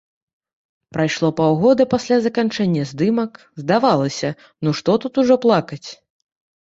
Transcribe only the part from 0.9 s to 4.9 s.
Прайшло паўгода пасля заканчэння здымак, здавалася, ну